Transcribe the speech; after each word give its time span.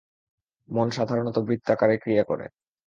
মন 0.69 0.87
সাধারণত 0.89 1.35
বৃত্তাকারে 1.39 1.95
ক্রিয়া 1.97 2.23
করে। 2.23 2.45